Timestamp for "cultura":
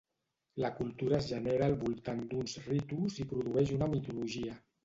0.77-1.17